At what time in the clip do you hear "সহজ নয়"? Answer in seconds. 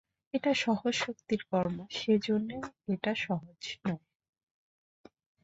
3.15-4.03